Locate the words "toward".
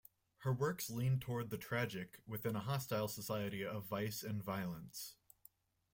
1.19-1.51